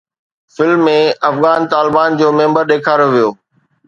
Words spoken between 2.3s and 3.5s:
member ڏيکاريو ويو